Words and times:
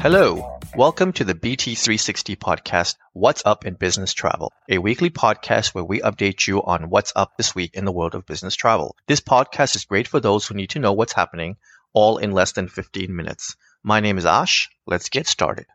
Hello, 0.00 0.57
welcome 0.78 1.12
to 1.12 1.24
the 1.24 1.34
BT360 1.34 2.36
podcast, 2.36 2.94
What's 3.12 3.42
Up 3.44 3.66
in 3.66 3.74
Business 3.74 4.14
Travel, 4.14 4.52
a 4.68 4.78
weekly 4.78 5.10
podcast 5.10 5.74
where 5.74 5.82
we 5.82 5.98
update 6.02 6.46
you 6.46 6.62
on 6.62 6.88
what's 6.88 7.12
up 7.16 7.36
this 7.36 7.52
week 7.52 7.74
in 7.74 7.84
the 7.84 7.90
world 7.90 8.14
of 8.14 8.24
business 8.24 8.54
travel. 8.54 8.94
This 9.08 9.18
podcast 9.20 9.74
is 9.74 9.86
great 9.86 10.06
for 10.06 10.20
those 10.20 10.46
who 10.46 10.54
need 10.54 10.70
to 10.70 10.78
know 10.78 10.92
what's 10.92 11.12
happening, 11.12 11.56
all 11.94 12.18
in 12.18 12.30
less 12.30 12.52
than 12.52 12.68
15 12.68 13.16
minutes. 13.16 13.56
My 13.82 13.98
name 13.98 14.18
is 14.18 14.24
Ash. 14.24 14.68
Let's 14.86 15.08
get 15.08 15.26
started. 15.26 15.66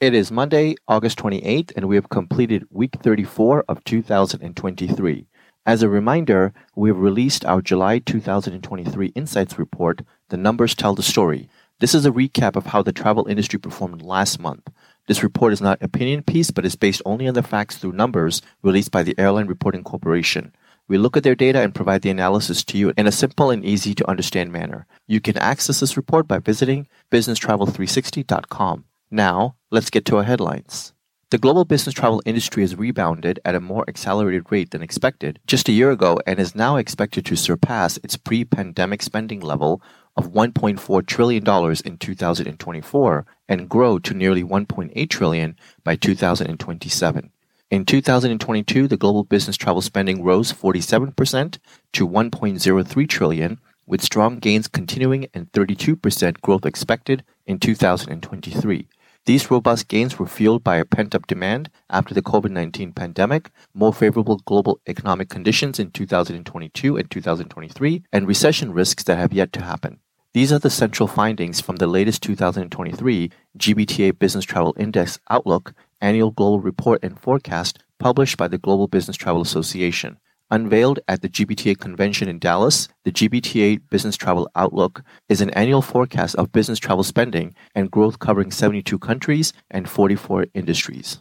It 0.00 0.14
is 0.14 0.32
Monday, 0.32 0.76
August 0.88 1.18
28th, 1.18 1.72
and 1.76 1.88
we 1.88 1.96
have 1.96 2.08
completed 2.08 2.64
week 2.70 2.96
34 3.02 3.66
of 3.68 3.84
2023. 3.84 5.26
As 5.68 5.82
a 5.82 5.88
reminder, 5.90 6.54
we 6.74 6.88
have 6.88 6.96
released 6.96 7.44
our 7.44 7.60
July 7.60 7.98
2023 7.98 9.08
Insights 9.08 9.58
Report, 9.58 10.00
The 10.30 10.38
Numbers 10.38 10.74
Tell 10.74 10.94
the 10.94 11.02
Story. 11.02 11.50
This 11.80 11.94
is 11.94 12.06
a 12.06 12.10
recap 12.10 12.56
of 12.56 12.64
how 12.64 12.80
the 12.80 12.90
travel 12.90 13.26
industry 13.28 13.58
performed 13.58 14.00
last 14.00 14.40
month. 14.40 14.70
This 15.08 15.22
report 15.22 15.52
is 15.52 15.60
not 15.60 15.82
opinion 15.82 16.22
piece, 16.22 16.50
but 16.50 16.64
is 16.64 16.74
based 16.74 17.02
only 17.04 17.28
on 17.28 17.34
the 17.34 17.42
facts 17.42 17.76
through 17.76 17.92
numbers 17.92 18.40
released 18.62 18.90
by 18.90 19.02
the 19.02 19.14
Airline 19.18 19.46
Reporting 19.46 19.84
Corporation. 19.84 20.54
We 20.88 20.96
look 20.96 21.18
at 21.18 21.22
their 21.22 21.34
data 21.34 21.60
and 21.60 21.74
provide 21.74 22.00
the 22.00 22.08
analysis 22.08 22.64
to 22.64 22.78
you 22.78 22.94
in 22.96 23.06
a 23.06 23.12
simple 23.12 23.50
and 23.50 23.62
easy 23.62 23.94
to 23.96 24.08
understand 24.08 24.50
manner. 24.50 24.86
You 25.06 25.20
can 25.20 25.36
access 25.36 25.80
this 25.80 25.98
report 25.98 26.26
by 26.26 26.38
visiting 26.38 26.88
businesstravel360.com. 27.10 28.86
Now, 29.10 29.56
let's 29.70 29.90
get 29.90 30.06
to 30.06 30.16
our 30.16 30.24
headlines. 30.24 30.94
The 31.30 31.36
global 31.36 31.66
business 31.66 31.94
travel 31.94 32.22
industry 32.24 32.62
has 32.62 32.74
rebounded 32.74 33.38
at 33.44 33.54
a 33.54 33.60
more 33.60 33.84
accelerated 33.86 34.50
rate 34.50 34.70
than 34.70 34.80
expected 34.80 35.38
just 35.46 35.68
a 35.68 35.72
year 35.72 35.90
ago 35.90 36.18
and 36.26 36.40
is 36.40 36.54
now 36.54 36.76
expected 36.76 37.26
to 37.26 37.36
surpass 37.36 37.98
its 37.98 38.16
pre 38.16 38.46
pandemic 38.46 39.02
spending 39.02 39.40
level 39.40 39.82
of 40.16 40.32
$1.4 40.32 41.06
trillion 41.06 41.46
in 41.84 41.98
2024 41.98 43.26
and 43.46 43.68
grow 43.68 43.98
to 43.98 44.14
nearly 44.14 44.42
1.8 44.42 45.10
trillion 45.10 45.54
by 45.84 45.96
2027. 45.96 47.30
In 47.70 47.84
2022, 47.84 48.88
the 48.88 48.96
global 48.96 49.22
business 49.22 49.58
travel 49.58 49.82
spending 49.82 50.24
rose 50.24 50.50
47% 50.50 51.58
to 51.92 52.08
1.03 52.08 53.08
trillion, 53.08 53.60
with 53.86 54.00
strong 54.00 54.38
gains 54.38 54.66
continuing 54.66 55.26
and 55.34 55.52
32% 55.52 56.40
growth 56.40 56.64
expected 56.64 57.22
in 57.46 57.58
2023. 57.58 58.88
These 59.28 59.50
robust 59.50 59.88
gains 59.88 60.18
were 60.18 60.26
fueled 60.26 60.64
by 60.64 60.76
a 60.76 60.86
pent 60.86 61.14
up 61.14 61.26
demand 61.26 61.68
after 61.90 62.14
the 62.14 62.22
COVID 62.22 62.50
19 62.50 62.94
pandemic, 62.94 63.50
more 63.74 63.92
favorable 63.92 64.38
global 64.46 64.80
economic 64.88 65.28
conditions 65.28 65.78
in 65.78 65.90
2022 65.90 66.96
and 66.96 67.10
2023, 67.10 68.04
and 68.10 68.26
recession 68.26 68.72
risks 68.72 69.04
that 69.04 69.18
have 69.18 69.34
yet 69.34 69.52
to 69.52 69.60
happen. 69.60 70.00
These 70.32 70.50
are 70.50 70.58
the 70.58 70.70
central 70.70 71.08
findings 71.08 71.60
from 71.60 71.76
the 71.76 71.86
latest 71.86 72.22
2023 72.22 73.30
GBTA 73.58 74.18
Business 74.18 74.46
Travel 74.46 74.74
Index 74.78 75.18
Outlook 75.28 75.74
annual 76.00 76.30
global 76.30 76.60
report 76.60 77.00
and 77.02 77.20
forecast 77.20 77.80
published 77.98 78.38
by 78.38 78.48
the 78.48 78.56
Global 78.56 78.88
Business 78.88 79.18
Travel 79.18 79.42
Association. 79.42 80.16
Unveiled 80.50 81.00
at 81.06 81.20
the 81.20 81.28
GBTA 81.28 81.78
convention 81.78 82.26
in 82.26 82.38
Dallas, 82.38 82.88
the 83.04 83.12
GBTA 83.12 83.82
Business 83.90 84.16
Travel 84.16 84.50
Outlook 84.56 85.02
is 85.28 85.42
an 85.42 85.50
annual 85.50 85.82
forecast 85.82 86.34
of 86.36 86.52
business 86.52 86.78
travel 86.78 87.04
spending 87.04 87.54
and 87.74 87.90
growth 87.90 88.18
covering 88.18 88.50
72 88.50 88.98
countries 88.98 89.52
and 89.70 89.90
44 89.90 90.46
industries. 90.54 91.20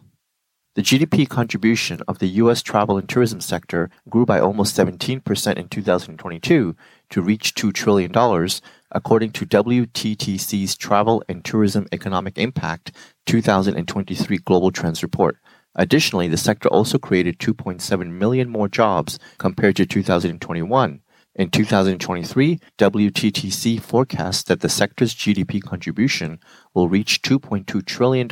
The 0.76 0.82
GDP 0.82 1.28
contribution 1.28 2.00
of 2.08 2.20
the 2.20 2.28
U.S. 2.42 2.62
travel 2.62 2.98
and 2.98 3.10
tourism 3.10 3.42
sector 3.42 3.90
grew 4.10 4.26
by 4.26 4.40
almost 4.40 4.78
17% 4.78 5.58
in 5.58 5.68
2022 5.68 6.76
to 7.10 7.22
reach 7.22 7.54
$2 7.56 7.74
trillion, 7.74 8.12
according 8.92 9.32
to 9.32 9.46
WTTC's 9.46 10.78
Travel 10.78 11.22
and 11.28 11.44
Tourism 11.44 11.88
Economic 11.92 12.38
Impact 12.38 12.92
2023 13.26 14.38
Global 14.38 14.72
Trends 14.72 15.04
Report. 15.04 15.38
Additionally, 15.78 16.28
the 16.28 16.38
sector 16.38 16.68
also 16.70 16.98
created 16.98 17.38
2.7 17.38 18.12
million 18.12 18.50
more 18.50 18.68
jobs 18.68 19.20
compared 19.38 19.76
to 19.76 19.86
2021. 19.86 21.02
In 21.36 21.52
2023, 21.52 22.60
WTTC 22.80 23.80
forecasts 23.80 24.42
that 24.44 24.62
the 24.62 24.70
sector's 24.70 25.14
GDP 25.14 25.62
contribution 25.62 26.40
will 26.74 26.90
reach 26.90 27.22
$2.2 27.22 27.86
trillion 27.86 28.28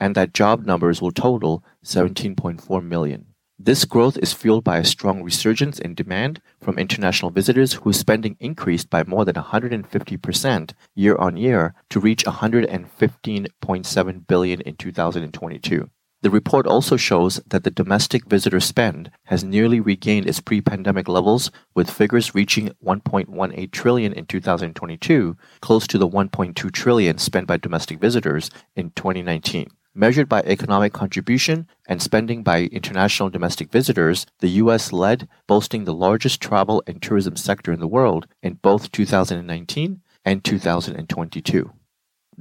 and 0.00 0.14
that 0.14 0.32
job 0.32 0.64
numbers 0.64 1.02
will 1.02 1.12
total 1.12 1.62
17.4 1.84 2.82
million. 2.82 3.26
This 3.58 3.84
growth 3.84 4.16
is 4.16 4.32
fueled 4.32 4.64
by 4.64 4.78
a 4.78 4.84
strong 4.84 5.22
resurgence 5.22 5.78
in 5.78 5.94
demand 5.94 6.40
from 6.58 6.78
international 6.78 7.30
visitors 7.30 7.74
whose 7.74 7.98
spending 7.98 8.38
increased 8.40 8.88
by 8.88 9.04
more 9.04 9.26
than 9.26 9.36
150% 9.36 10.72
year 10.94 11.16
on 11.16 11.36
year 11.36 11.74
to 11.90 12.00
reach 12.00 12.24
115.7 12.24 14.26
billion 14.26 14.60
in 14.62 14.74
2022. 14.74 15.90
The 16.22 16.30
report 16.30 16.68
also 16.68 16.96
shows 16.96 17.40
that 17.48 17.64
the 17.64 17.70
domestic 17.72 18.26
visitor 18.26 18.60
spend 18.60 19.10
has 19.24 19.42
nearly 19.42 19.80
regained 19.80 20.28
its 20.28 20.38
pre-pandemic 20.38 21.08
levels 21.08 21.50
with 21.74 21.90
figures 21.90 22.32
reaching 22.32 22.70
1.18 22.84 23.72
trillion 23.72 24.12
in 24.12 24.26
2022, 24.26 25.36
close 25.60 25.88
to 25.88 25.98
the 25.98 26.08
1.2 26.08 26.70
trillion 26.70 27.18
spent 27.18 27.48
by 27.48 27.56
domestic 27.56 27.98
visitors 27.98 28.52
in 28.76 28.90
2019. 28.90 29.68
Measured 29.96 30.28
by 30.28 30.42
economic 30.42 30.92
contribution 30.92 31.66
and 31.88 32.00
spending 32.00 32.44
by 32.44 32.62
international 32.66 33.28
domestic 33.28 33.72
visitors, 33.72 34.24
the 34.38 34.50
US 34.62 34.92
led, 34.92 35.28
boasting 35.48 35.84
the 35.84 35.92
largest 35.92 36.40
travel 36.40 36.84
and 36.86 37.02
tourism 37.02 37.34
sector 37.34 37.72
in 37.72 37.80
the 37.80 37.88
world 37.88 38.28
in 38.44 38.54
both 38.62 38.92
2019 38.92 40.00
and 40.24 40.44
2022. 40.44 41.72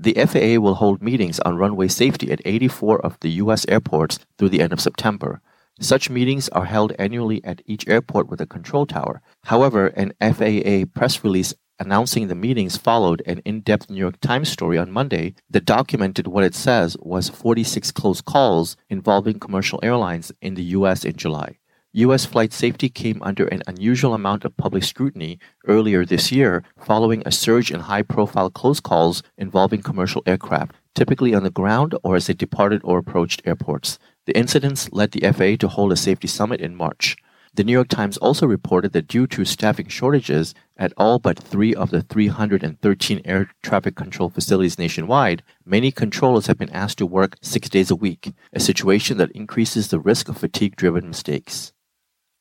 The 0.01 0.15
FAA 0.15 0.59
will 0.59 0.73
hold 0.73 1.03
meetings 1.03 1.39
on 1.41 1.57
runway 1.57 1.87
safety 1.87 2.31
at 2.31 2.41
84 2.43 3.05
of 3.05 3.19
the 3.19 3.29
U.S. 3.43 3.67
airports 3.69 4.17
through 4.35 4.49
the 4.49 4.59
end 4.59 4.73
of 4.73 4.81
September. 4.81 5.41
Such 5.79 6.09
meetings 6.09 6.49
are 6.49 6.65
held 6.65 6.91
annually 6.97 7.39
at 7.43 7.61
each 7.67 7.87
airport 7.87 8.27
with 8.27 8.41
a 8.41 8.47
control 8.47 8.87
tower. 8.87 9.21
However, 9.43 9.89
an 9.89 10.13
FAA 10.19 10.85
press 10.91 11.23
release 11.23 11.53
announcing 11.79 12.29
the 12.29 12.33
meetings 12.33 12.77
followed 12.77 13.21
an 13.27 13.43
in 13.45 13.61
depth 13.61 13.91
New 13.91 13.99
York 13.99 14.19
Times 14.21 14.49
story 14.49 14.79
on 14.79 14.91
Monday 14.91 15.35
that 15.51 15.65
documented 15.65 16.25
what 16.25 16.43
it 16.43 16.55
says 16.55 16.97
was 16.99 17.29
46 17.29 17.91
close 17.91 18.21
calls 18.21 18.75
involving 18.89 19.39
commercial 19.39 19.79
airlines 19.83 20.31
in 20.41 20.55
the 20.55 20.63
U.S. 20.79 21.05
in 21.05 21.15
July. 21.15 21.59
U.S. 21.93 22.23
flight 22.23 22.53
safety 22.53 22.87
came 22.87 23.21
under 23.21 23.47
an 23.47 23.63
unusual 23.67 24.13
amount 24.13 24.45
of 24.45 24.55
public 24.55 24.81
scrutiny 24.85 25.39
earlier 25.67 26.05
this 26.05 26.31
year 26.31 26.63
following 26.77 27.21
a 27.25 27.33
surge 27.33 27.69
in 27.69 27.81
high 27.81 28.01
profile 28.01 28.49
close 28.49 28.79
calls 28.79 29.21
involving 29.37 29.81
commercial 29.81 30.23
aircraft, 30.25 30.73
typically 30.95 31.33
on 31.33 31.43
the 31.43 31.49
ground 31.49 31.93
or 32.01 32.15
as 32.15 32.27
they 32.27 32.33
departed 32.33 32.79
or 32.85 32.97
approached 32.97 33.41
airports. 33.43 33.99
The 34.25 34.37
incidents 34.37 34.89
led 34.93 35.11
the 35.11 35.29
FAA 35.33 35.57
to 35.59 35.67
hold 35.67 35.91
a 35.91 35.97
safety 35.97 36.29
summit 36.29 36.61
in 36.61 36.77
March. 36.77 37.17
The 37.55 37.65
New 37.65 37.73
York 37.73 37.89
Times 37.89 38.15
also 38.15 38.47
reported 38.47 38.93
that 38.93 39.09
due 39.09 39.27
to 39.27 39.43
staffing 39.43 39.89
shortages 39.89 40.55
at 40.77 40.93
all 40.95 41.19
but 41.19 41.37
three 41.37 41.75
of 41.75 41.89
the 41.89 42.03
313 42.03 43.21
air 43.25 43.51
traffic 43.61 43.97
control 43.97 44.29
facilities 44.29 44.79
nationwide, 44.79 45.43
many 45.65 45.91
controllers 45.91 46.47
have 46.47 46.57
been 46.57 46.69
asked 46.69 46.99
to 46.99 47.05
work 47.05 47.35
six 47.41 47.67
days 47.67 47.91
a 47.91 47.97
week, 47.97 48.31
a 48.53 48.61
situation 48.61 49.17
that 49.17 49.31
increases 49.31 49.89
the 49.89 49.99
risk 49.99 50.29
of 50.29 50.37
fatigue 50.37 50.77
driven 50.77 51.09
mistakes. 51.09 51.73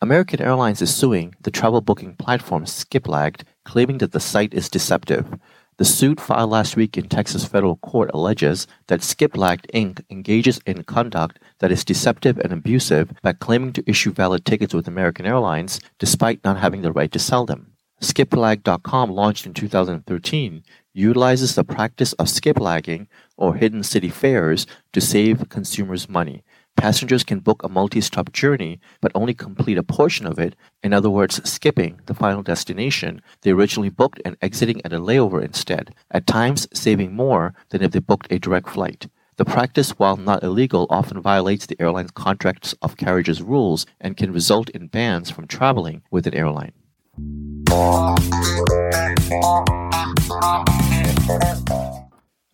American 0.02 0.40
Airlines 0.40 0.80
is 0.80 0.94
suing 0.94 1.34
the 1.42 1.50
travel 1.50 1.82
booking 1.82 2.16
platform 2.16 2.64
Skiplagged, 2.64 3.42
claiming 3.66 3.98
that 3.98 4.12
the 4.12 4.20
site 4.20 4.54
is 4.54 4.70
deceptive. 4.70 5.38
The 5.76 5.84
suit 5.84 6.18
filed 6.18 6.48
last 6.48 6.74
week 6.74 6.96
in 6.96 7.06
Texas 7.06 7.44
federal 7.44 7.76
court 7.76 8.10
alleges 8.14 8.66
that 8.86 9.00
Skiplagged 9.00 9.70
Inc. 9.74 10.02
engages 10.08 10.58
in 10.64 10.84
conduct 10.84 11.38
that 11.58 11.70
is 11.70 11.84
deceptive 11.84 12.38
and 12.38 12.50
abusive 12.50 13.12
by 13.20 13.34
claiming 13.34 13.74
to 13.74 13.84
issue 13.86 14.10
valid 14.10 14.46
tickets 14.46 14.72
with 14.72 14.88
American 14.88 15.26
Airlines 15.26 15.80
despite 15.98 16.42
not 16.44 16.56
having 16.56 16.80
the 16.80 16.92
right 16.92 17.12
to 17.12 17.18
sell 17.18 17.44
them. 17.44 17.74
Skiplagged.com, 18.00 19.10
launched 19.10 19.44
in 19.44 19.52
2013, 19.52 20.62
utilizes 20.94 21.54
the 21.54 21.64
practice 21.64 22.14
of 22.14 22.26
skiplagging 22.26 23.06
or 23.36 23.54
hidden 23.54 23.82
city 23.82 24.08
fares 24.08 24.66
to 24.94 25.00
save 25.02 25.50
consumers 25.50 26.08
money. 26.08 26.42
Passengers 26.80 27.24
can 27.24 27.40
book 27.40 27.62
a 27.62 27.68
multi 27.68 28.00
stop 28.00 28.32
journey, 28.32 28.80
but 29.02 29.12
only 29.14 29.34
complete 29.34 29.76
a 29.76 29.82
portion 29.82 30.26
of 30.26 30.38
it, 30.38 30.56
in 30.82 30.94
other 30.94 31.10
words, 31.10 31.46
skipping 31.46 32.00
the 32.06 32.14
final 32.14 32.42
destination 32.42 33.20
they 33.42 33.50
originally 33.50 33.90
booked 33.90 34.18
and 34.24 34.38
exiting 34.40 34.80
at 34.82 34.94
a 34.94 34.98
layover 34.98 35.44
instead, 35.44 35.94
at 36.10 36.26
times 36.26 36.66
saving 36.72 37.14
more 37.14 37.52
than 37.68 37.82
if 37.82 37.90
they 37.90 37.98
booked 37.98 38.32
a 38.32 38.38
direct 38.38 38.70
flight. 38.70 39.08
The 39.36 39.44
practice, 39.44 39.90
while 39.98 40.16
not 40.16 40.42
illegal, 40.42 40.86
often 40.88 41.20
violates 41.20 41.66
the 41.66 41.76
airline's 41.78 42.12
contracts 42.12 42.74
of 42.80 42.96
carriage's 42.96 43.42
rules 43.42 43.84
and 44.00 44.16
can 44.16 44.32
result 44.32 44.70
in 44.70 44.86
bans 44.86 45.30
from 45.30 45.46
traveling 45.46 46.00
with 46.10 46.26
an 46.26 46.32
airline. 46.32 46.72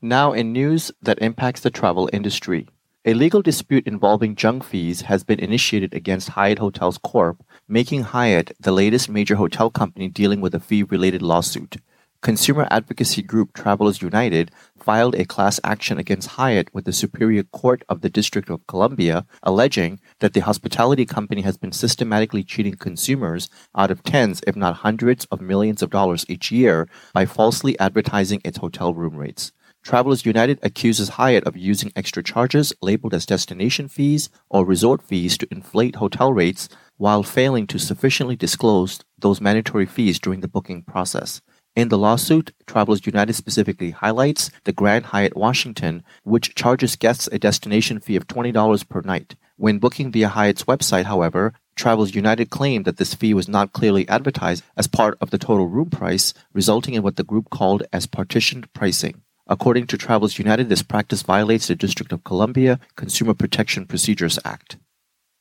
Now, 0.02 0.32
in 0.32 0.52
news 0.52 0.90
that 1.00 1.20
impacts 1.20 1.60
the 1.60 1.70
travel 1.70 2.10
industry. 2.12 2.66
A 3.08 3.14
legal 3.14 3.40
dispute 3.40 3.86
involving 3.86 4.34
junk 4.34 4.64
fees 4.64 5.02
has 5.02 5.22
been 5.22 5.38
initiated 5.38 5.94
against 5.94 6.30
Hyatt 6.30 6.58
Hotels 6.58 6.98
Corp, 6.98 7.40
making 7.68 8.02
Hyatt 8.02 8.50
the 8.58 8.72
latest 8.72 9.08
major 9.08 9.36
hotel 9.36 9.70
company 9.70 10.08
dealing 10.08 10.40
with 10.40 10.56
a 10.56 10.58
fee 10.58 10.82
related 10.82 11.22
lawsuit. 11.22 11.76
Consumer 12.20 12.66
advocacy 12.68 13.22
group 13.22 13.52
Travelers 13.52 14.02
United 14.02 14.50
filed 14.76 15.14
a 15.14 15.24
class 15.24 15.60
action 15.62 15.98
against 15.98 16.30
Hyatt 16.30 16.68
with 16.74 16.84
the 16.84 16.92
Superior 16.92 17.44
Court 17.44 17.84
of 17.88 18.00
the 18.00 18.10
District 18.10 18.50
of 18.50 18.66
Columbia, 18.66 19.24
alleging 19.44 20.00
that 20.18 20.32
the 20.32 20.40
hospitality 20.40 21.06
company 21.06 21.42
has 21.42 21.56
been 21.56 21.70
systematically 21.70 22.42
cheating 22.42 22.74
consumers 22.74 23.48
out 23.76 23.92
of 23.92 24.02
tens, 24.02 24.40
if 24.48 24.56
not 24.56 24.78
hundreds, 24.78 25.26
of 25.26 25.40
millions 25.40 25.80
of 25.80 25.90
dollars 25.90 26.26
each 26.28 26.50
year 26.50 26.88
by 27.14 27.24
falsely 27.24 27.78
advertising 27.78 28.40
its 28.44 28.58
hotel 28.58 28.92
room 28.92 29.14
rates. 29.14 29.52
Travelers 29.86 30.26
United 30.26 30.58
accuses 30.64 31.10
Hyatt 31.10 31.44
of 31.44 31.56
using 31.56 31.92
extra 31.94 32.20
charges 32.20 32.72
labeled 32.82 33.14
as 33.14 33.24
destination 33.24 33.86
fees 33.86 34.28
or 34.50 34.64
resort 34.64 35.00
fees 35.00 35.38
to 35.38 35.46
inflate 35.48 35.94
hotel 35.94 36.32
rates 36.32 36.68
while 36.96 37.22
failing 37.22 37.68
to 37.68 37.78
sufficiently 37.78 38.34
disclose 38.34 38.98
those 39.16 39.40
mandatory 39.40 39.86
fees 39.86 40.18
during 40.18 40.40
the 40.40 40.48
booking 40.48 40.82
process. 40.82 41.40
In 41.76 41.88
the 41.88 41.98
lawsuit, 41.98 42.52
Travelers 42.66 43.06
United 43.06 43.34
specifically 43.34 43.92
highlights 43.92 44.50
the 44.64 44.72
Grand 44.72 45.06
Hyatt 45.06 45.36
Washington, 45.36 46.02
which 46.24 46.56
charges 46.56 46.96
guests 46.96 47.28
a 47.30 47.38
destination 47.38 48.00
fee 48.00 48.16
of 48.16 48.26
$20 48.26 48.88
per 48.88 49.02
night. 49.02 49.36
When 49.54 49.78
booking 49.78 50.10
via 50.10 50.30
Hyatt's 50.30 50.64
website, 50.64 51.04
however, 51.04 51.52
Travelers 51.76 52.12
United 52.12 52.50
claimed 52.50 52.86
that 52.86 52.96
this 52.96 53.14
fee 53.14 53.34
was 53.34 53.48
not 53.48 53.72
clearly 53.72 54.08
advertised 54.08 54.64
as 54.76 54.88
part 54.88 55.16
of 55.20 55.30
the 55.30 55.38
total 55.38 55.68
room 55.68 55.90
price, 55.90 56.34
resulting 56.52 56.94
in 56.94 57.04
what 57.04 57.14
the 57.14 57.22
group 57.22 57.50
called 57.50 57.84
as 57.92 58.06
partitioned 58.06 58.72
pricing. 58.72 59.22
According 59.48 59.86
to 59.88 59.98
Travelers 59.98 60.38
United, 60.38 60.68
this 60.68 60.82
practice 60.82 61.22
violates 61.22 61.68
the 61.68 61.76
District 61.76 62.12
of 62.12 62.24
Columbia 62.24 62.80
Consumer 62.96 63.32
Protection 63.32 63.86
Procedures 63.86 64.40
Act. 64.44 64.76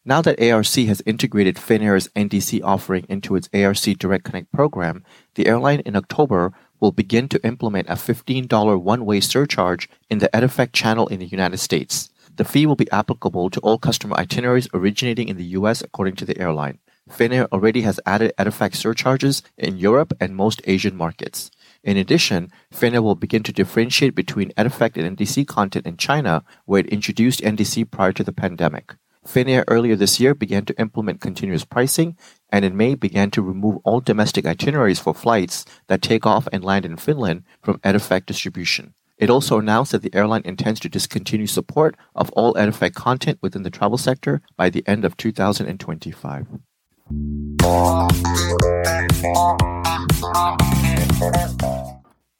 Now 0.07 0.21
that 0.21 0.39
ARC 0.39 0.67
has 0.67 1.01
integrated 1.07 1.55
Finnair's 1.55 2.07
NDC 2.09 2.61
offering 2.63 3.07
into 3.09 3.35
its 3.35 3.49
ARC 3.51 3.97
Direct 3.97 4.23
Connect 4.23 4.51
program, 4.51 5.03
the 5.33 5.47
airline 5.47 5.79
in 5.79 5.95
October 5.95 6.53
will 6.79 6.91
begin 6.91 7.27
to 7.29 7.43
implement 7.43 7.89
a 7.89 7.93
$15 7.93 8.79
one-way 8.79 9.19
surcharge 9.19 9.89
in 10.07 10.19
the 10.19 10.29
EDIFACT 10.31 10.73
channel 10.73 11.07
in 11.07 11.19
the 11.19 11.25
United 11.25 11.57
States. 11.57 12.11
The 12.35 12.45
fee 12.45 12.67
will 12.67 12.75
be 12.75 12.91
applicable 12.91 13.49
to 13.49 13.59
all 13.61 13.79
customer 13.79 14.15
itineraries 14.17 14.67
originating 14.71 15.29
in 15.29 15.37
the 15.37 15.55
US 15.57 15.81
according 15.81 16.17
to 16.17 16.25
the 16.25 16.37
airline. 16.39 16.77
Finnair 17.09 17.47
already 17.51 17.81
has 17.81 17.99
added 18.05 18.33
EDIFACT 18.37 18.75
surcharges 18.75 19.41
in 19.57 19.77
Europe 19.77 20.13
and 20.19 20.35
most 20.35 20.61
Asian 20.65 20.95
markets. 20.95 21.49
In 21.85 21.97
addition, 21.97 22.51
Finnair 22.73 23.03
will 23.03 23.13
begin 23.13 23.43
to 23.43 23.53
differentiate 23.53 24.15
between 24.15 24.51
EDIFACT 24.57 24.97
and 24.97 25.15
NDC 25.15 25.45
content 25.45 25.85
in 25.85 25.97
China, 25.97 26.43
where 26.65 26.79
it 26.79 26.87
introduced 26.87 27.41
NDC 27.41 27.91
prior 27.91 28.11
to 28.13 28.23
the 28.23 28.33
pandemic. 28.33 28.95
Finnair 29.23 29.63
earlier 29.67 29.95
this 29.95 30.19
year 30.19 30.33
began 30.33 30.65
to 30.65 30.79
implement 30.79 31.21
continuous 31.21 31.63
pricing, 31.63 32.17
and 32.49 32.65
in 32.65 32.75
May 32.75 32.95
began 32.95 33.29
to 33.31 33.41
remove 33.43 33.77
all 33.83 34.01
domestic 34.01 34.47
itineraries 34.47 34.99
for 34.99 35.13
flights 35.13 35.63
that 35.85 36.01
take 36.01 36.25
off 36.25 36.47
and 36.51 36.63
land 36.63 36.85
in 36.85 36.97
Finland 36.97 37.43
from 37.61 37.77
EDIFACT 37.83 38.25
distribution. 38.25 38.95
It 39.19 39.29
also 39.29 39.59
announced 39.59 39.91
that 39.91 40.01
the 40.01 40.13
airline 40.15 40.41
intends 40.43 40.79
to 40.81 40.89
discontinue 40.89 41.47
support 41.47 41.95
of 42.15 42.31
all 42.31 42.55
EDIFACT 42.55 42.95
content 42.95 43.37
within 43.43 43.61
the 43.61 43.69
travel 43.69 43.99
sector 43.99 44.41
by 44.57 44.71
the 44.71 44.83
end 44.87 45.05
of 45.05 45.17
2025. 45.17 46.47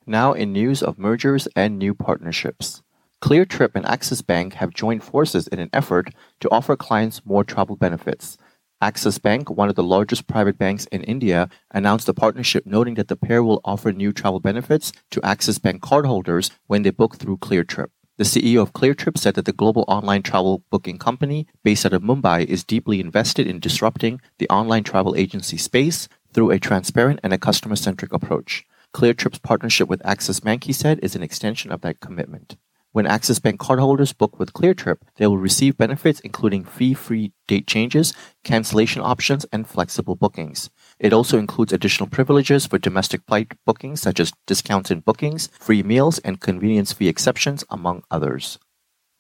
Now, 0.06 0.34
in 0.34 0.54
news 0.54 0.84
of 0.84 1.00
mergers 1.00 1.48
and 1.56 1.80
new 1.80 1.94
partnerships. 1.94 2.82
Cleartrip 3.22 3.72
and 3.74 3.86
Axis 3.86 4.22
Bank 4.22 4.56
have 4.56 4.74
joined 4.74 5.04
forces 5.04 5.48
in 5.48 5.60
an 5.60 5.70
effort 5.74 6.14
to 6.42 6.50
offer 6.52 6.76
clients 6.76 7.26
more 7.26 7.44
travel 7.44 7.76
benefits. 7.76 8.38
Axis 8.82 9.18
Bank, 9.18 9.50
one 9.50 9.70
of 9.70 9.76
the 9.76 9.84
largest 9.84 10.28
private 10.28 10.58
banks 10.58 10.86
in 10.88 11.04
India, 11.04 11.50
announced 11.72 12.10
a 12.10 12.14
partnership 12.14 12.66
noting 12.66 12.96
that 12.96 13.08
the 13.08 13.16
pair 13.16 13.44
will 13.44 13.62
offer 13.64 13.92
new 13.92 14.12
travel 14.12 14.40
benefits 14.40 14.92
to 15.10 15.24
Axis 15.24 15.58
Bank 15.58 15.82
cardholders 15.82 16.52
when 16.68 16.84
they 16.84 16.92
book 16.92 17.18
through 17.18 17.38
Cleartrip. 17.38 17.88
The 18.18 18.24
CEO 18.24 18.62
of 18.62 18.74
Cleartrip 18.74 19.18
said 19.18 19.36
that 19.36 19.46
the 19.46 19.52
global 19.52 19.86
online 19.88 20.22
travel 20.22 20.64
booking 20.70 20.98
company 20.98 21.48
based 21.64 21.86
out 21.86 21.94
of 21.94 22.02
Mumbai 22.02 22.46
is 22.46 22.64
deeply 22.64 23.00
invested 23.00 23.48
in 23.48 23.60
disrupting 23.60 24.22
the 24.38 24.50
online 24.50 24.84
travel 24.84 25.16
agency 25.16 25.58
space 25.58 26.08
through 26.36 26.52
a 26.52 26.60
transparent 26.60 27.22
and 27.24 27.32
a 27.32 27.38
customer 27.38 27.78
centric 27.78 28.12
approach. 28.12 28.66
Cleartrip's 28.94 29.40
partnership 29.40 29.88
with 29.88 30.06
Axis 30.06 30.42
Bank, 30.42 30.66
he 30.66 30.74
said, 30.74 31.00
is 31.02 31.16
an 31.16 31.24
extension 31.24 31.72
of 31.72 31.80
that 31.80 32.02
commitment. 32.02 32.58
When 32.92 33.08
Axis 33.08 33.40
Bank 33.40 33.58
cardholders 33.60 34.18
book 34.18 34.38
with 34.38 34.52
Cleartrip, 34.52 34.98
they 35.16 35.28
will 35.28 35.38
receive 35.38 35.78
benefits 35.78 36.20
including 36.20 36.66
fee-free 36.66 37.32
date 37.48 37.68
changes, 37.68 38.14
cancellation 38.44 39.02
options, 39.02 39.46
and 39.54 39.66
flexible 39.66 40.16
bookings. 40.16 40.70
It 41.00 41.14
also 41.14 41.40
includes 41.40 41.72
additional 41.72 42.10
privileges 42.10 42.66
for 42.66 42.80
domestic 42.80 43.22
flight 43.26 43.54
bookings 43.66 44.02
such 44.02 44.20
as 44.20 44.34
discounts 44.46 44.92
in 44.92 45.00
bookings, 45.00 45.48
free 45.58 45.84
meals, 45.84 46.20
and 46.20 46.42
convenience 46.42 46.92
fee 46.92 47.08
exceptions, 47.08 47.64
among 47.70 48.04
others. 48.12 48.60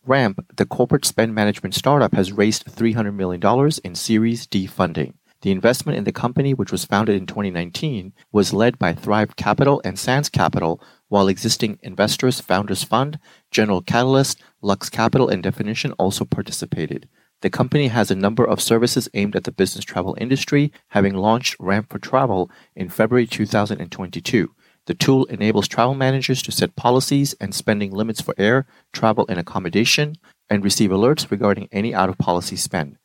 Ramp, 0.05 0.45
the 0.55 0.65
corporate 0.65 1.05
spend 1.05 1.33
management 1.33 1.75
startup, 1.75 2.13
has 2.13 2.33
raised 2.33 2.65
$300 2.65 3.15
million 3.15 3.71
in 3.85 3.95
Series 3.95 4.45
D 4.47 4.67
funding. 4.67 5.17
The 5.45 5.51
investment 5.51 5.95
in 5.95 6.05
the 6.05 6.11
company, 6.11 6.55
which 6.55 6.71
was 6.71 6.85
founded 6.85 7.15
in 7.15 7.27
2019, 7.27 8.13
was 8.31 8.51
led 8.51 8.79
by 8.79 8.93
Thrive 8.93 9.35
Capital 9.35 9.79
and 9.85 9.99
Sands 9.99 10.27
Capital, 10.27 10.81
while 11.07 11.27
existing 11.27 11.77
investors 11.83 12.41
Founders 12.41 12.83
Fund, 12.83 13.19
General 13.51 13.83
Catalyst, 13.83 14.41
Lux 14.63 14.89
Capital, 14.89 15.29
and 15.29 15.43
Definition 15.43 15.91
also 15.99 16.25
participated. 16.25 17.07
The 17.41 17.51
company 17.51 17.89
has 17.89 18.09
a 18.09 18.15
number 18.15 18.43
of 18.43 18.59
services 18.59 19.07
aimed 19.13 19.35
at 19.35 19.43
the 19.43 19.51
business 19.51 19.85
travel 19.85 20.17
industry, 20.19 20.73
having 20.87 21.13
launched 21.13 21.57
Ramp 21.59 21.91
for 21.91 21.99
Travel 21.99 22.49
in 22.75 22.89
February 22.89 23.27
2022. 23.27 24.49
The 24.87 24.95
tool 24.95 25.25
enables 25.25 25.67
travel 25.67 25.93
managers 25.93 26.41
to 26.41 26.51
set 26.51 26.75
policies 26.75 27.35
and 27.39 27.53
spending 27.53 27.91
limits 27.91 28.19
for 28.19 28.33
air, 28.39 28.65
travel, 28.93 29.27
and 29.29 29.37
accommodation, 29.37 30.15
and 30.49 30.63
receive 30.63 30.89
alerts 30.89 31.29
regarding 31.29 31.69
any 31.71 31.93
out 31.93 32.09
of 32.09 32.17
policy 32.17 32.55
spend. 32.55 32.97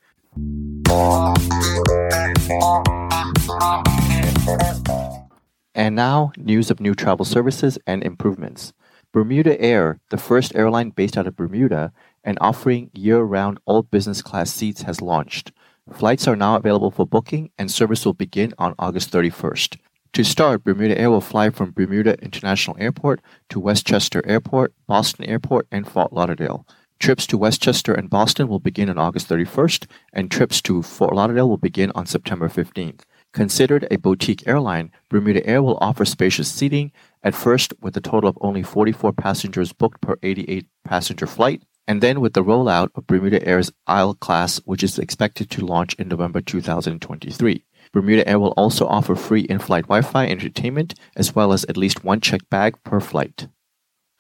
And 5.75 5.95
now, 5.95 6.33
news 6.37 6.71
of 6.71 6.81
new 6.81 6.95
travel 6.95 7.25
services 7.25 7.79
and 7.87 8.03
improvements. 8.03 8.73
BermudAir, 9.15 9.99
the 10.11 10.19
first 10.19 10.55
airline 10.55 10.91
based 10.91 11.17
out 11.17 11.27
of 11.27 11.37
Bermuda 11.37 11.93
and 12.25 12.39
offering 12.41 12.91
year 12.93 13.23
round 13.23 13.59
all 13.67 13.83
business 13.83 14.21
class 14.21 14.53
seats, 14.53 14.83
has 14.83 15.01
launched. 15.01 15.53
Flights 15.93 16.27
are 16.29 16.37
now 16.37 16.57
available 16.57 16.91
for 16.91 17.07
booking, 17.07 17.51
and 17.59 17.71
service 17.71 18.05
will 18.05 18.15
begin 18.15 18.53
on 18.59 18.75
August 18.79 19.13
31st. 19.13 19.79
To 20.15 20.25
start, 20.25 20.65
BermudAir 20.65 21.09
will 21.09 21.21
fly 21.21 21.51
from 21.51 21.71
Bermuda 21.71 22.21
International 22.21 22.77
Airport 22.81 23.21
to 23.51 23.61
Westchester 23.61 24.23
Airport, 24.27 24.75
Boston 24.89 25.25
Airport, 25.25 25.69
and 25.71 25.89
Fort 25.89 26.13
Lauderdale. 26.13 26.67
Trips 27.01 27.27
to 27.29 27.39
Westchester 27.39 27.95
and 27.95 28.11
Boston 28.11 28.47
will 28.47 28.59
begin 28.59 28.91
on 28.91 28.99
August 28.99 29.27
31st, 29.31 29.87
and 30.13 30.31
trips 30.31 30.61
to 30.61 30.83
Fort 30.83 31.15
Lauderdale 31.15 31.49
will 31.49 31.57
begin 31.57 31.91
on 31.95 32.05
September 32.05 32.47
15th. 32.47 33.01
Considered 33.33 33.89
a 33.91 33.97
boutique 33.97 34.47
airline, 34.47 34.93
BermudAir 35.11 35.65
will 35.65 35.79
offer 35.81 36.05
spacious 36.05 36.53
seating, 36.53 36.93
at 37.23 37.35
first 37.35 37.73
with 37.81 37.97
a 37.97 38.03
total 38.03 38.29
of 38.29 38.37
only 38.43 38.63
44 38.63 39.15
passengers 39.15 39.73
booked 39.73 40.03
per 40.03 40.19
88 40.23 40.67
passenger 40.85 41.27
flight, 41.27 41.63
and 41.89 42.03
then 42.03 42.21
with 42.21 42.35
the 42.35 42.45
rollout 42.45 42.91
of 42.95 43.07
BermudAir's 43.07 43.73
Isle 43.87 44.13
class, 44.13 44.59
which 44.67 44.83
is 44.83 44.99
expected 44.99 45.49
to 45.53 45.65
launch 45.65 45.95
in 45.95 46.09
November 46.09 46.43
2023. 46.43 47.65
BermudAir 47.95 48.39
will 48.39 48.53
also 48.59 48.87
offer 48.87 49.15
free 49.15 49.43
in 49.43 49.59
flight 49.59 49.85
Wi 49.85 50.03
Fi 50.03 50.27
entertainment 50.29 50.93
as 51.17 51.35
well 51.35 51.55
as 51.55 51.65
at 51.65 51.79
least 51.79 52.05
one 52.05 52.21
checked 52.21 52.51
bag 52.51 52.77
per 52.85 53.01
flight. 53.01 53.49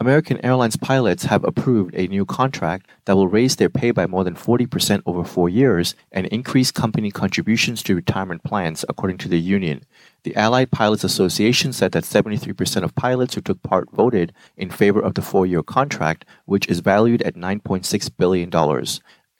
American 0.02 0.42
Airlines 0.42 0.78
pilots 0.78 1.24
have 1.24 1.44
approved 1.44 1.94
a 1.94 2.06
new 2.06 2.24
contract 2.24 2.88
that 3.04 3.16
will 3.16 3.28
raise 3.28 3.56
their 3.56 3.68
pay 3.68 3.90
by 3.90 4.06
more 4.06 4.24
than 4.24 4.34
40% 4.34 5.02
over 5.04 5.24
four 5.24 5.50
years 5.50 5.94
and 6.10 6.26
increase 6.28 6.70
company 6.70 7.10
contributions 7.10 7.82
to 7.82 7.94
retirement 7.94 8.42
plans, 8.42 8.82
according 8.88 9.18
to 9.18 9.28
the 9.28 9.38
union. 9.38 9.82
The 10.22 10.34
Allied 10.36 10.70
Pilots 10.70 11.04
Association 11.04 11.74
said 11.74 11.92
that 11.92 12.04
73% 12.04 12.82
of 12.82 12.94
pilots 12.94 13.34
who 13.34 13.42
took 13.42 13.62
part 13.62 13.92
voted 13.92 14.32
in 14.56 14.70
favor 14.70 15.02
of 15.02 15.16
the 15.16 15.22
four 15.22 15.44
year 15.44 15.62
contract, 15.62 16.24
which 16.46 16.66
is 16.68 16.80
valued 16.80 17.20
at 17.20 17.34
$9.6 17.34 18.10
billion. 18.16 18.50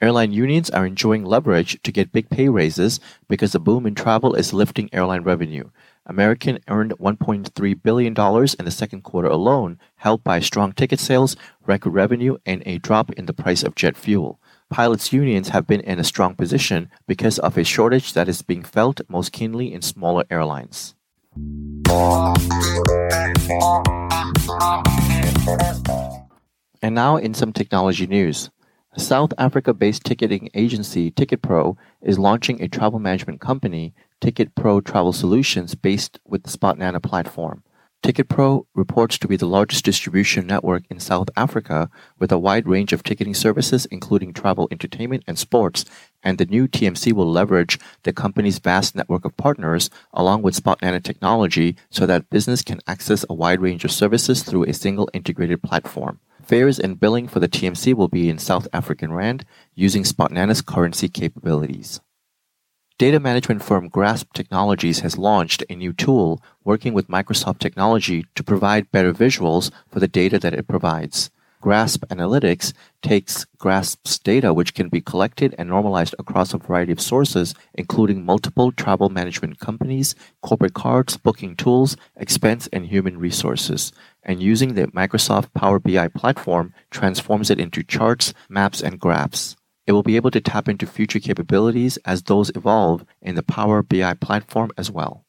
Airline 0.03 0.33
unions 0.33 0.69
are 0.69 0.85
enjoying 0.85 1.25
leverage 1.25 1.81
to 1.83 1.93
get 1.93 2.13
big 2.13 2.29
pay 2.29 2.51
raises 2.51 3.01
because 3.31 3.53
the 3.53 3.61
boom 3.61 3.87
in 3.87 3.95
travel 3.95 4.35
is 4.35 4.53
lifting 4.53 4.91
airline 4.93 5.23
revenue. 5.23 5.71
American 6.11 6.59
earned 6.67 6.93
$1.3 6.99 7.83
billion 7.85 8.13
in 8.59 8.65
the 8.65 8.71
second 8.73 9.03
quarter 9.03 9.29
alone, 9.29 9.79
helped 9.95 10.25
by 10.25 10.41
strong 10.41 10.73
ticket 10.73 10.99
sales, 10.99 11.37
record 11.65 11.91
revenue, 11.91 12.37
and 12.45 12.65
a 12.67 12.79
drop 12.79 13.13
in 13.13 13.27
the 13.27 13.33
price 13.33 13.63
of 13.63 13.77
jet 13.77 13.97
fuel. 13.97 14.41
Pilots' 14.71 15.13
unions 15.13 15.51
have 15.51 15.69
been 15.69 15.81
in 15.83 16.01
a 16.01 16.05
strong 16.05 16.35
position 16.35 16.91
because 17.07 17.39
of 17.39 17.57
a 17.57 17.63
shortage 17.63 18.13
that 18.15 18.29
is 18.29 18.43
being 18.43 18.65
felt 18.65 19.01
most 19.09 19.31
keenly 19.31 19.73
in 19.73 19.83
smaller 19.83 20.25
airlines. 20.31 20.97
And 26.83 26.95
now, 26.97 27.19
in 27.19 27.35
some 27.35 27.53
technology 27.53 28.09
news. 28.09 28.51
South 28.97 29.33
Africa 29.39 29.73
based 29.73 30.05
ticketing 30.05 30.51
agency 30.53 31.13
TicketPro 31.13 31.77
is 32.03 32.19
launching 32.19 32.61
a 32.61 32.67
travel 32.67 32.99
management 32.99 33.41
company, 33.41 33.95
TicketPro 34.21 34.85
Travel 34.85 35.13
Solutions, 35.13 35.77
based 35.77 36.19
with 36.27 36.43
the 36.43 36.51
Spotnana 36.51 37.01
platform. 37.01 37.63
TicketPro 38.03 38.65
reports 38.75 39.17
to 39.19 39.29
be 39.29 39.37
the 39.37 39.47
largest 39.47 39.85
distribution 39.85 40.47
network 40.47 40.85
in 40.91 40.99
South 40.99 41.29
Africa 41.37 41.89
with 42.19 42.33
a 42.33 42.39
wide 42.39 42.67
range 42.67 42.93
of 42.93 43.05
ticketing 43.05 43.35
services, 43.35 43.87
including 43.87 44.33
travel, 44.33 44.67
entertainment, 44.73 45.23
and 45.29 45.39
sports. 45.39 45.85
And 46.25 46.39
the 46.39 46.47
new 46.47 46.67
TMC 46.67 47.13
will 47.13 47.31
leverage 47.31 47.79
the 48.03 48.13
company's 48.13 48.59
vast 48.59 48.97
network 48.97 49.25
of 49.25 49.37
partners 49.37 49.89
along 50.13 50.43
with 50.43 50.61
Spotnana 50.61 51.01
technology 51.01 51.77
so 51.91 52.07
that 52.07 52.31
business 52.31 52.63
can 52.63 52.81
access 52.89 53.25
a 53.29 53.35
wide 53.35 53.61
range 53.61 53.85
of 53.85 53.93
services 53.93 54.43
through 54.43 54.65
a 54.65 54.73
single 54.73 55.09
integrated 55.13 55.63
platform. 55.63 56.19
Fares 56.51 56.81
and 56.81 56.99
billing 56.99 57.29
for 57.29 57.39
the 57.39 57.47
TMC 57.47 57.95
will 57.95 58.09
be 58.09 58.29
in 58.29 58.37
South 58.37 58.67
African 58.73 59.13
Rand 59.13 59.45
using 59.77 60.03
Spotnana's 60.03 60.63
currency 60.63 61.09
capabilities. 61.09 62.01
Data 62.99 63.21
management 63.21 63.63
firm 63.63 63.89
Grasp 63.89 64.33
Technologies 64.33 64.99
has 64.99 65.17
launched 65.17 65.63
a 65.71 65.77
new 65.77 65.93
tool 65.93 66.43
working 66.65 66.93
with 66.93 67.07
Microsoft 67.07 67.61
technology 67.61 68.27
to 68.35 68.43
provide 68.43 68.91
better 68.91 69.13
visuals 69.13 69.71
for 69.89 70.01
the 70.01 70.09
data 70.09 70.41
that 70.41 70.53
it 70.53 70.67
provides. 70.67 71.31
Grasp 71.61 72.05
Analytics 72.07 72.73
takes 73.01 73.45
Grasp's 73.59 74.19
data, 74.19 74.53
which 74.53 74.75
can 74.75 74.89
be 74.89 75.01
collected 75.01 75.55
and 75.57 75.69
normalized 75.69 76.17
across 76.19 76.53
a 76.53 76.59
variety 76.59 76.91
of 76.91 77.01
sources, 77.01 77.55
including 77.75 78.25
multiple 78.25 78.73
travel 78.73 79.09
management 79.09 79.61
companies, 79.61 80.17
corporate 80.43 80.75
cards, 80.75 81.17
booking 81.17 81.55
tools, 81.55 81.97
expense, 82.17 82.67
and 82.73 82.87
human 82.87 83.19
resources 83.19 83.93
and 84.23 84.43
using 84.43 84.75
the 84.75 84.87
Microsoft 84.89 85.53
Power 85.55 85.79
BI 85.79 86.09
platform 86.09 86.75
transforms 86.91 87.51
it 87.51 87.61
into 87.61 87.83
charts, 87.83 88.35
maps, 88.49 88.83
and 88.83 88.99
graphs. 88.99 89.57
It 89.87 89.93
will 89.93 90.03
be 90.03 90.17
able 90.17 90.31
to 90.31 90.41
tap 90.41 90.69
into 90.69 90.87
future 90.87 91.19
capabilities 91.19 91.97
as 92.05 92.23
those 92.23 92.51
evolve 92.55 93.05
in 93.21 93.35
the 93.35 93.43
Power 93.43 93.83
BI 93.83 94.15
platform 94.15 94.71
as 94.77 94.91
well. 94.91 95.25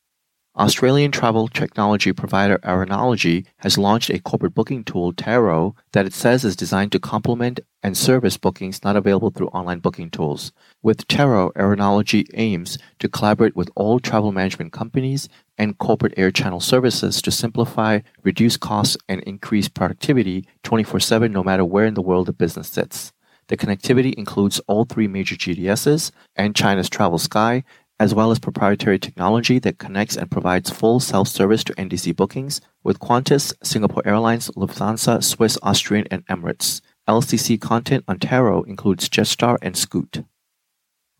Australian 0.57 1.11
travel 1.11 1.47
technology 1.47 2.11
provider 2.11 2.57
Aeronology 2.57 3.45
has 3.59 3.77
launched 3.77 4.09
a 4.09 4.19
corporate 4.19 4.53
booking 4.53 4.83
tool, 4.83 5.13
Taro, 5.13 5.75
that 5.93 6.05
it 6.05 6.13
says 6.13 6.43
is 6.43 6.57
designed 6.57 6.91
to 6.91 6.99
complement 6.99 7.61
and 7.81 7.97
service 7.97 8.35
bookings 8.35 8.83
not 8.83 8.97
available 8.97 9.29
through 9.29 9.47
online 9.47 9.79
booking 9.79 10.09
tools. 10.09 10.51
With 10.83 11.07
Taro, 11.07 11.51
Aeronology 11.51 12.27
aims 12.33 12.77
to 12.99 13.07
collaborate 13.07 13.55
with 13.55 13.69
all 13.75 14.01
travel 14.01 14.33
management 14.33 14.73
companies 14.73 15.29
and 15.61 15.77
corporate 15.77 16.15
air 16.17 16.31
channel 16.31 16.59
services 16.59 17.21
to 17.21 17.29
simplify, 17.29 17.99
reduce 18.23 18.57
costs, 18.57 18.97
and 19.07 19.21
increase 19.21 19.69
productivity 19.69 20.47
24 20.63 20.99
7 20.99 21.31
no 21.31 21.43
matter 21.43 21.63
where 21.63 21.85
in 21.85 21.93
the 21.93 22.01
world 22.01 22.25
the 22.25 22.33
business 22.33 22.67
sits. 22.67 23.13
The 23.47 23.57
connectivity 23.57 24.15
includes 24.15 24.59
all 24.65 24.85
three 24.85 25.07
major 25.07 25.35
GDSs 25.35 26.11
and 26.35 26.55
China's 26.55 26.89
TravelSky, 26.89 27.63
as 27.99 28.15
well 28.15 28.31
as 28.31 28.39
proprietary 28.39 28.97
technology 28.97 29.59
that 29.59 29.77
connects 29.77 30.17
and 30.17 30.31
provides 30.31 30.71
full 30.71 30.99
self-service 30.99 31.63
to 31.65 31.75
NDC 31.75 32.15
bookings 32.15 32.59
with 32.83 32.97
Qantas, 32.97 33.53
Singapore 33.61 34.01
Airlines, 34.03 34.49
Lufthansa, 34.57 35.23
Swiss, 35.23 35.59
Austrian, 35.61 36.07
and 36.09 36.25
Emirates. 36.25 36.81
LCC 37.07 37.61
content 37.61 38.03
on 38.07 38.17
Taro 38.17 38.63
includes 38.63 39.07
Jetstar 39.07 39.57
and 39.61 39.77
Scoot. 39.77 40.23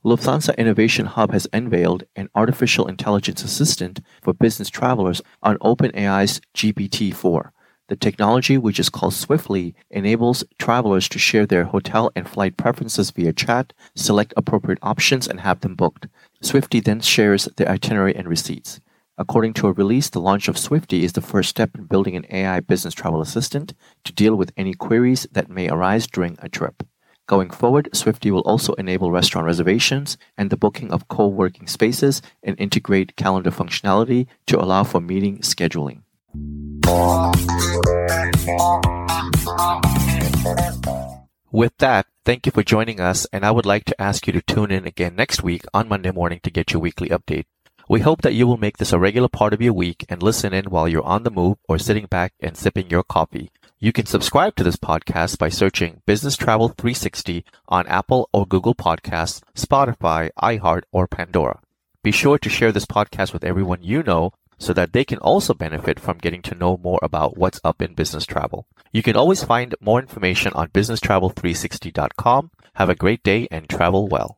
Lufthansa 0.03 0.58
Innovation 0.58 1.05
Hub 1.05 1.31
has 1.31 1.48
unveiled 1.53 2.05
an 2.15 2.27
artificial 2.34 2.88
intelligence 2.88 3.43
assistant 3.43 4.00
for 4.24 4.34
business 4.34 4.67
travelers 4.67 5.22
on 5.43 5.60
OpenAI's 5.60 6.41
GPT-4. 6.55 7.51
The 7.88 7.96
technology, 7.96 8.58
which 8.58 8.79
is 8.79 8.89
called 8.89 9.13
Swifty, 9.13 9.75
enables 9.91 10.43
travelers 10.58 11.08
to 11.10 11.20
share 11.20 11.46
their 11.46 11.65
hotel 11.65 12.12
and 12.15 12.27
flight 12.27 12.58
preferences 12.58 13.12
via 13.12 13.31
chat, 13.31 13.74
select 13.96 14.34
appropriate 14.36 14.79
options, 14.81 15.27
and 15.27 15.41
have 15.41 15.60
them 15.60 15.75
booked. 15.75 16.08
Swifty 16.41 16.79
then 16.79 17.01
shares 17.01 17.48
the 17.58 17.70
itinerary 17.70 18.15
and 18.15 18.27
receipts. 18.27 18.79
According 19.20 19.53
to 19.55 19.67
a 19.67 19.72
release, 19.72 20.10
the 20.10 20.20
launch 20.20 20.48
of 20.48 20.58
Swifty 20.58 21.03
is 21.03 21.13
the 21.13 21.22
first 21.22 21.51
step 21.51 21.75
in 21.75 21.84
building 21.84 22.15
an 22.15 22.25
AI 22.31 22.60
business 22.62 22.96
travel 22.96 23.22
assistant 23.22 23.75
to 24.03 24.12
deal 24.12 24.36
with 24.36 24.51
any 24.58 24.74
queries 24.74 25.27
that 25.31 25.48
may 25.48 25.70
arise 25.70 26.08
during 26.08 26.38
a 26.41 26.50
trip. 26.50 26.81
Going 27.32 27.50
forward, 27.50 27.88
Swifty 27.94 28.30
will 28.30 28.42
also 28.42 28.74
enable 28.74 29.10
restaurant 29.10 29.46
reservations 29.46 30.18
and 30.38 30.50
the 30.50 30.58
booking 30.58 30.92
of 30.92 31.08
co 31.08 31.28
working 31.30 31.66
spaces 31.66 32.22
and 32.44 32.60
integrate 32.60 33.16
calendar 33.16 33.52
functionality 33.52 34.28
to 34.48 34.60
allow 34.60 34.84
for 34.84 35.00
meeting 35.00 35.38
scheduling. 35.38 36.02
With 41.54 41.72
that, 41.78 42.08
thank 42.26 42.46
you 42.46 42.52
for 42.52 42.64
joining 42.64 43.00
us, 43.00 43.26
and 43.32 43.46
I 43.46 43.52
would 43.52 43.66
like 43.66 43.86
to 43.86 44.02
ask 44.02 44.28
you 44.28 44.34
to 44.34 44.42
tune 44.42 44.70
in 44.70 44.86
again 44.86 45.16
next 45.16 45.42
week 45.42 45.64
on 45.74 45.88
Monday 45.88 46.12
morning 46.12 46.42
to 46.44 46.52
get 46.52 46.74
your 46.74 46.82
weekly 46.82 47.08
update. 47.08 47.46
We 47.88 48.02
hope 48.02 48.24
that 48.24 48.34
you 48.34 48.46
will 48.46 48.58
make 48.58 48.76
this 48.76 48.92
a 48.92 49.00
regular 49.00 49.30
part 49.30 49.54
of 49.54 49.62
your 49.62 49.72
week 49.72 50.06
and 50.10 50.22
listen 50.22 50.54
in 50.54 50.66
while 50.66 50.90
you're 50.90 51.02
on 51.04 51.24
the 51.24 51.32
move 51.32 51.60
or 51.70 51.80
sitting 51.80 52.08
back 52.08 52.34
and 52.42 52.58
sipping 52.58 52.90
your 52.90 53.04
coffee. 53.04 53.52
You 53.84 53.92
can 53.92 54.06
subscribe 54.06 54.56
to 54.58 54.64
this 54.64 54.76
podcast 54.76 55.40
by 55.40 55.50
searching 55.50 56.04
Business 56.06 56.38
Travel 56.38 56.68
360 56.70 57.44
on 57.68 57.88
Apple 57.88 58.30
or 58.32 58.46
Google 58.46 58.76
Podcasts, 58.76 59.42
Spotify, 59.56 60.30
iHeart, 60.40 60.84
or 60.92 61.08
Pandora. 61.08 61.62
Be 62.04 62.12
sure 62.12 62.38
to 62.38 62.48
share 62.48 62.72
this 62.72 62.86
podcast 62.86 63.34
with 63.34 63.44
everyone 63.44 63.82
you 63.82 64.04
know 64.04 64.34
so 64.60 64.72
that 64.74 64.94
they 64.94 65.04
can 65.04 65.18
also 65.18 65.56
benefit 65.56 66.00
from 66.00 66.20
getting 66.20 66.44
to 66.44 66.54
know 66.54 66.78
more 66.78 67.00
about 67.02 67.38
what's 67.38 67.60
up 67.64 67.82
in 67.82 67.96
business 67.96 68.28
travel. 68.28 68.68
You 68.92 69.02
can 69.02 69.16
always 69.16 69.44
find 69.44 69.74
more 69.82 70.00
information 70.00 70.54
on 70.54 70.68
businesstravel360.com. 70.68 72.52
Have 72.76 72.90
a 72.90 72.96
great 72.96 73.24
day 73.24 73.48
and 73.50 73.68
travel 73.68 74.08
well. 74.08 74.38